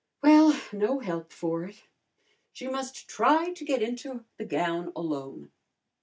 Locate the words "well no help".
0.23-1.31